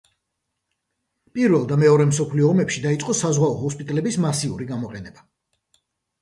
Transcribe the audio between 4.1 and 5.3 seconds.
მასიური გამოყენება.